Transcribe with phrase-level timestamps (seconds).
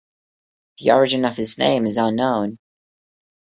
[0.79, 2.57] The origin of his name is unknown.